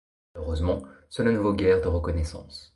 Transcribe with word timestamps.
Malheureusement, 0.33 0.81
cela 1.11 1.29
ne 1.29 1.35
leur 1.35 1.43
vaut 1.43 1.53
guère 1.53 1.79
de 1.81 1.87
reconnaissance. 1.87 2.69